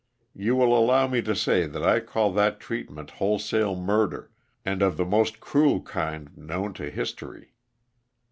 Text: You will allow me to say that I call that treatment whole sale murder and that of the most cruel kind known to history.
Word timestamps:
You 0.33 0.55
will 0.55 0.75
allow 0.75 1.05
me 1.05 1.21
to 1.21 1.35
say 1.35 1.67
that 1.67 1.83
I 1.83 1.99
call 1.99 2.33
that 2.33 2.59
treatment 2.59 3.11
whole 3.11 3.37
sale 3.37 3.75
murder 3.75 4.31
and 4.65 4.81
that 4.81 4.85
of 4.87 4.97
the 4.97 5.05
most 5.05 5.39
cruel 5.39 5.79
kind 5.83 6.35
known 6.35 6.73
to 6.73 6.89
history. 6.89 7.53